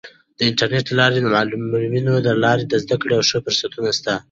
[0.37, 4.13] د انټرنیټ له لارې د معلولینو لپاره د زده کړې او ښه فرصتونه سته.